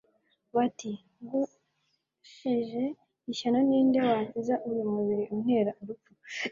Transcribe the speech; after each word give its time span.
bati: 0.55 0.91
"Ngushije 1.23 2.83
ishyano 3.31 3.59
ni 3.67 3.79
nde 3.87 3.99
wankiza 4.07 4.55
uyu 4.69 4.83
mubiri 4.91 5.23
untera 5.33 5.71
urupfu.'-" 5.81 6.19